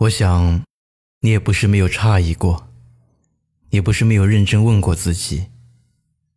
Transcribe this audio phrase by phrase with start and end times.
[0.00, 0.62] 我想，
[1.22, 2.68] 你也不是没有诧异过，
[3.70, 5.46] 也不是没有认真问过自己，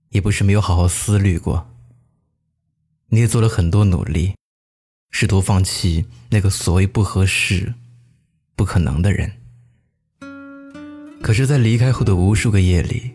[0.09, 1.69] 也不是没有好好思虑过。
[3.09, 4.33] 你也做了很多努力，
[5.11, 7.75] 试图放弃那个所谓不合适、
[8.55, 9.31] 不可能的人。
[11.21, 13.11] 可是，在离开后的无数个夜里，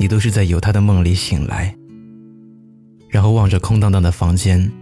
[0.00, 1.76] 你都是在有他的梦里醒来，
[3.08, 4.72] 然后望着空荡荡的房间，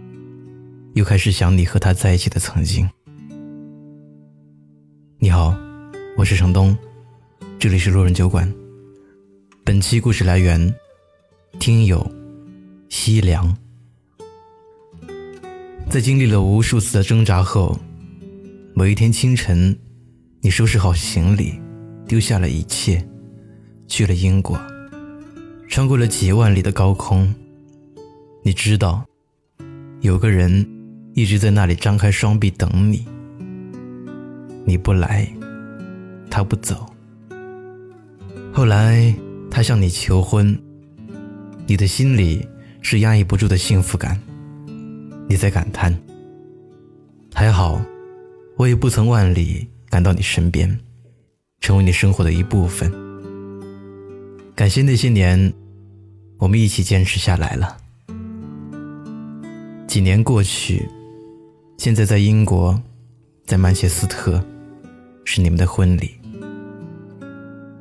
[0.95, 2.89] 又开始想你和他在一起的曾经。
[5.27, 5.53] 你好，
[6.15, 6.73] 我是程东，
[7.59, 8.49] 这里是路人酒馆。
[9.61, 10.73] 本期故事来源：
[11.59, 12.09] 听友
[12.87, 13.53] 西凉。
[15.89, 17.77] 在经历了无数次的挣扎后，
[18.73, 19.77] 某一天清晨，
[20.39, 21.59] 你收拾好行李，
[22.07, 23.05] 丢下了一切，
[23.85, 24.57] 去了英国，
[25.67, 27.35] 穿过了几万里的高空。
[28.43, 29.05] 你知道，
[29.99, 30.65] 有个人
[31.15, 33.05] 一直在那里张开双臂等你。
[34.67, 35.25] 你不来，
[36.29, 36.85] 他不走。
[38.51, 39.15] 后来
[39.49, 40.59] 他向你求婚，
[41.65, 42.45] 你的心里
[42.81, 44.19] 是压抑不住的幸福感。
[45.29, 45.97] 你在感叹：
[47.33, 47.81] 还好，
[48.57, 50.77] 我也不曾万里赶到你身边，
[51.61, 52.91] 成为你生活的一部分。
[54.53, 55.53] 感谢那些年，
[56.39, 57.77] 我们一起坚持下来了。
[59.87, 60.89] 几年过去，
[61.77, 62.77] 现在在英国，
[63.45, 64.43] 在曼彻斯特。
[65.29, 66.09] 是你们的婚礼，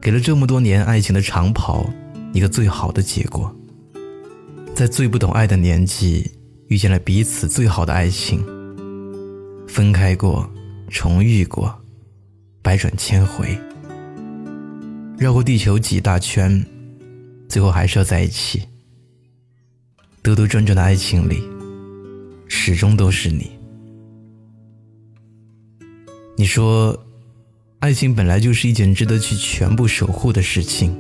[0.03, 1.89] 给了这么多年爱情的长跑
[2.33, 3.55] 一个最好的结果。
[4.75, 6.29] 在最不懂爱的年纪，
[6.67, 8.45] 遇见了彼此最好的爱情。
[9.69, 10.51] 分开过，
[10.91, 11.73] 重遇过，
[12.63, 13.57] 百转千回，
[15.17, 16.67] 绕过地球几大圈，
[17.49, 18.61] 最后还是要在一起。
[20.21, 21.41] 兜兜转转的爱情里，
[22.49, 23.53] 始终都是你。
[26.37, 27.01] 你说。
[27.87, 30.93] 爱情本来就是一件值得去全部守护的事情，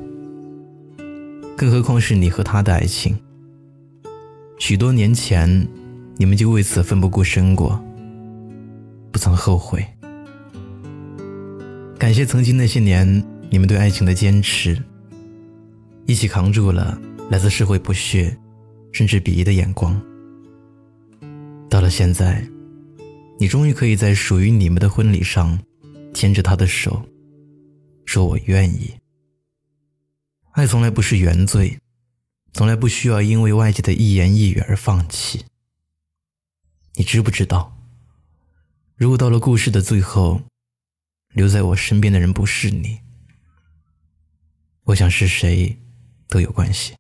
[1.56, 3.18] 更何况是你和他的爱情。
[4.56, 5.66] 许多年前，
[6.16, 7.84] 你们就为此奋不顾身过，
[9.10, 9.84] 不曾后悔。
[11.98, 13.20] 感谢曾经那些年
[13.50, 14.80] 你们对爱情的坚持，
[16.06, 16.96] 一起扛住了
[17.28, 18.32] 来自社会不屑，
[18.92, 20.00] 甚至鄙夷的眼光。
[21.68, 22.46] 到了现在，
[23.40, 25.58] 你终于可以在属于你们的婚礼上。
[26.16, 27.06] 牵着他的手，
[28.06, 28.98] 说：“我愿意。”
[30.52, 31.78] 爱从来不是原罪，
[32.54, 35.44] 从来不需要因为外界的一言一语而放弃。
[36.94, 37.76] 你知不知道，
[38.96, 40.40] 如果到了故事的最后，
[41.34, 43.00] 留在我身边的人不是你，
[44.84, 45.76] 我想是谁
[46.30, 46.94] 都有关系。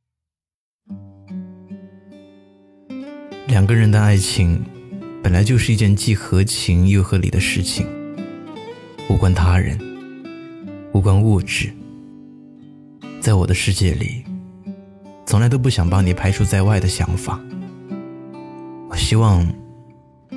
[3.46, 4.62] 两个人的爱情，
[5.22, 7.95] 本来就是一件既合情又合理的事情。
[9.08, 9.78] 无关他人，
[10.92, 11.72] 无关物质，
[13.20, 14.24] 在我的世界里，
[15.24, 17.40] 从来都不想把你排除在外的想法。
[18.90, 19.46] 我希望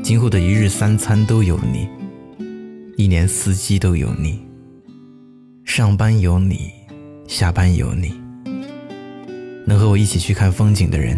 [0.04, 1.90] 今后的一日三餐都有你，
[2.96, 4.40] 一年四季都有你，
[5.66, 6.72] 上班有你，
[7.28, 8.14] 下班有你，
[9.66, 11.18] 能和我一起去看风景的人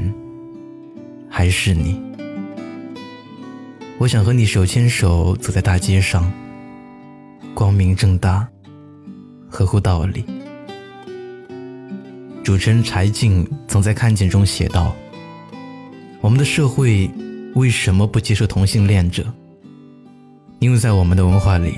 [1.30, 2.02] 还是你。
[3.98, 6.32] 我想和你手牵手走在大街上。
[7.62, 8.50] 光明正大，
[9.48, 10.26] 合乎道理。
[12.44, 14.96] 主持人柴静曾在《看见》中写道
[16.22, 17.08] ：“我们的社会
[17.54, 19.32] 为什么不接受同性恋者？
[20.58, 21.76] 因为在我们的文化里，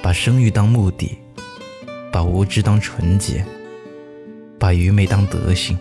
[0.00, 1.18] 把生育当目的，
[2.10, 3.44] 把无知当纯洁，
[4.58, 5.76] 把愚昧当德行，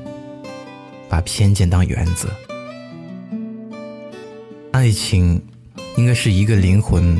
[1.07, 2.27] 把偏见当原则。
[4.73, 5.41] 爱情
[5.95, 7.17] 应该是一个灵魂。”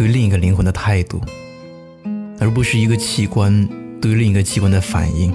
[0.00, 1.20] 对另一个灵魂的态度，
[2.38, 3.68] 而不是一个器官
[4.00, 5.30] 对另一个器官的反应。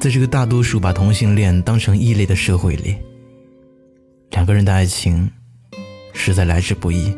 [0.00, 2.96] 在这个大多数把同性恋当成异类的社会里，
[4.32, 5.30] 两个人的爱情
[6.12, 7.16] 实在来之不易。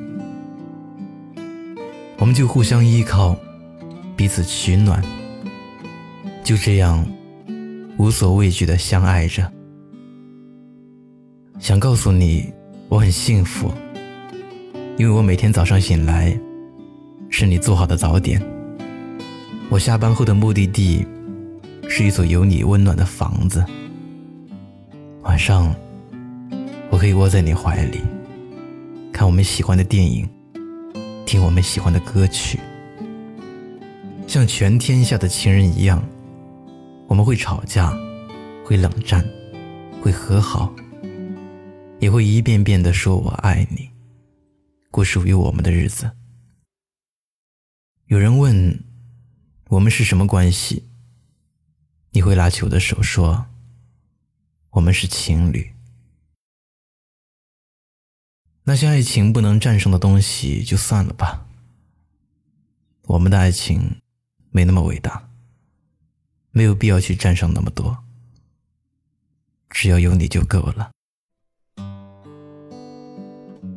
[2.18, 3.34] 我们就互相依靠，
[4.14, 5.02] 彼此取暖，
[6.44, 7.06] 就这样
[7.96, 9.50] 无所畏惧的相爱着。
[11.58, 12.52] 想告诉你，
[12.90, 13.72] 我很幸福。
[14.98, 16.34] 因为我每天早上醒来，
[17.28, 18.42] 是你做好的早点。
[19.68, 21.06] 我下班后的目的地，
[21.86, 23.62] 是一所有你温暖的房子。
[25.20, 25.74] 晚上，
[26.88, 28.00] 我可以窝在你怀里，
[29.12, 30.26] 看我们喜欢的电影，
[31.26, 32.58] 听我们喜欢的歌曲。
[34.26, 36.02] 像全天下的情人一样，
[37.06, 37.92] 我们会吵架，
[38.64, 39.22] 会冷战，
[40.00, 40.74] 会和好，
[41.98, 43.90] 也会一遍遍的说我爱你。
[44.96, 46.16] 过属于我们的日子。
[48.06, 48.82] 有人问
[49.68, 50.88] 我们是什么关系，
[52.12, 53.44] 你会拉起我的手说
[54.72, 55.74] ：“我们是情侣。”
[58.64, 61.46] 那些爱情不能战胜的东西就算了吧。
[63.02, 64.00] 我们的爱情
[64.48, 65.28] 没那么伟大，
[66.52, 68.02] 没有必要去战胜那么多。
[69.68, 70.95] 只要有你就够了。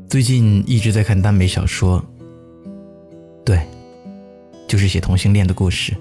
[0.09, 2.03] 最近一直在看耽美小说，
[3.45, 3.61] 对，
[4.67, 5.95] 就是写同性恋的故事。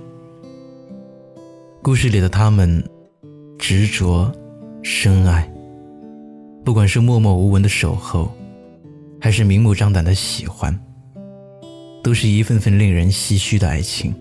[1.83, 2.83] 故事里的他们
[3.59, 4.33] 执着、
[4.83, 5.47] 深爱，
[6.65, 8.35] 不管是默默无闻的守候。
[9.21, 10.73] 还是明目张胆的喜欢，
[12.03, 14.15] 都是一份份令人唏嘘的爱情。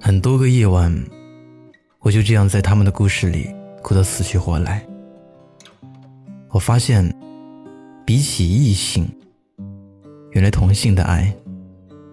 [0.00, 0.90] 很多个夜晚，
[1.98, 3.48] 我就这样在他们的故事里
[3.82, 4.82] 哭得死去活来。
[6.48, 7.12] 我发现，
[8.12, 9.08] 比起异性，
[10.32, 11.34] 原来同性的爱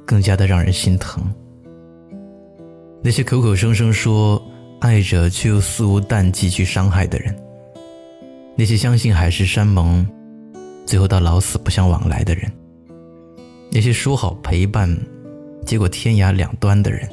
[0.05, 1.21] 更加的让人心疼。
[3.03, 4.41] 那些口口声声说
[4.79, 5.99] 爱着却又肆无
[6.31, 7.35] 忌去伤害的人，
[8.55, 10.07] 那些相信海誓山盟。
[10.85, 12.49] 最后到老死不相往来的人，
[13.69, 14.97] 那些说好陪伴，
[15.65, 17.09] 结果天涯两端的人，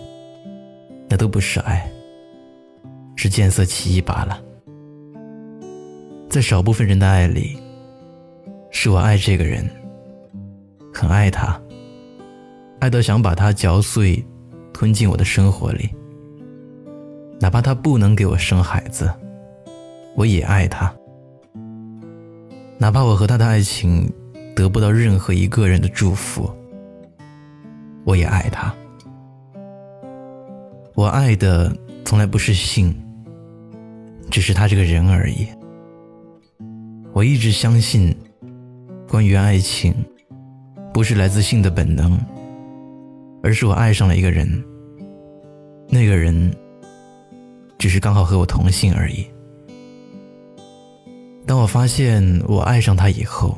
[1.08, 1.90] 那都不是爱，
[3.16, 4.40] 是见色起意罢了。
[6.30, 7.58] 在少部分人的爱里，
[8.78, 9.66] 是我爱这个人，
[10.92, 11.58] 很爱他，
[12.78, 14.22] 爱到想把他嚼碎，
[14.70, 15.88] 吞进我的生活里。
[17.40, 19.10] 哪怕他不能给我生孩子，
[20.14, 20.94] 我也爱他。
[22.76, 24.12] 哪怕我和他的爱情
[24.54, 26.46] 得不到任何一个人的祝福，
[28.04, 28.72] 我也爱他。
[30.94, 31.74] 我爱的
[32.04, 32.94] 从来不是性，
[34.30, 35.48] 只是他这个人而已。
[37.14, 38.14] 我一直相信，
[39.08, 39.94] 关于爱情，
[40.92, 42.18] 不是来自性的本能，
[43.42, 44.64] 而是我爱上了一个人，
[45.88, 46.52] 那个人
[47.78, 49.26] 只是刚好和我同性而已。
[51.46, 53.56] 当我发现我爱上他以后，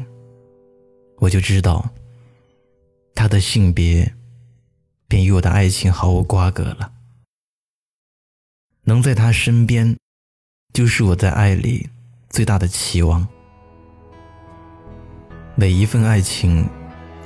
[1.16, 1.88] 我就知道，
[3.14, 4.12] 他的性别
[5.08, 6.92] 便与我的爱情毫无瓜葛了。
[8.84, 9.96] 能在他身边，
[10.74, 11.88] 就是我在爱里
[12.28, 13.26] 最大的期望。
[15.60, 16.64] 每一份爱情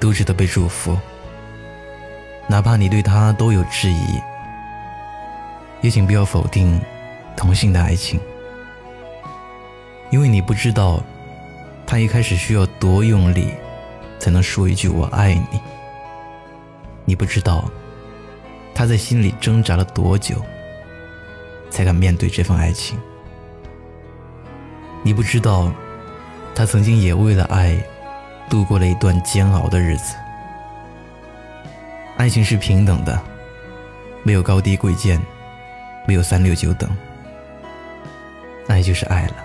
[0.00, 0.96] 都值得被祝福，
[2.48, 4.18] 哪怕你对他都有质疑，
[5.82, 6.80] 也请不要否定
[7.36, 8.18] 同性的爱情。
[10.08, 11.02] 因为你不知道，
[11.86, 13.48] 他一开始需要多用力，
[14.18, 15.60] 才能说一句“我爱你”。
[17.04, 17.70] 你不知道，
[18.74, 20.36] 他在心里挣扎了多久，
[21.68, 22.98] 才敢面对这份爱情。
[25.02, 25.70] 你不知道，
[26.54, 27.76] 他曾经也为了爱，
[28.52, 30.14] 度过了一段煎熬的日子。
[32.18, 33.18] 爱情是平等的，
[34.22, 35.18] 没有高低贵贱，
[36.06, 36.90] 没有三六九等，
[38.68, 39.36] 爱就是爱了。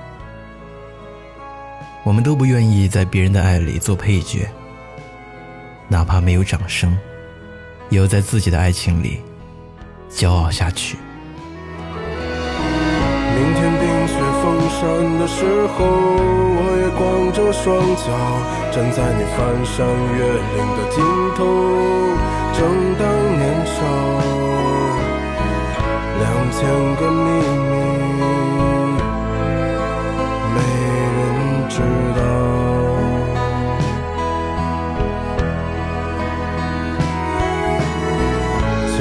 [2.03, 4.45] 我们都不愿意在别人的爱里做配角，
[5.87, 6.97] 哪怕没有掌声，
[7.89, 9.21] 也要在自己的爱情里
[10.11, 10.97] 骄傲下去。
[13.37, 16.46] 明天冰雪封山的时候，
[16.97, 18.05] 光着双脚
[18.71, 20.19] 站在你翻山越
[20.55, 21.03] 岭的尽
[21.35, 21.45] 头，
[22.53, 22.59] 正
[22.97, 23.05] 当
[23.37, 23.75] 年少，
[26.19, 26.59] 两千
[26.95, 27.25] 个秘
[27.69, 28.36] 密。